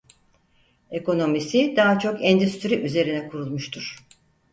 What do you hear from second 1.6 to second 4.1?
daha çok endüstri üzerine kurulmuştur.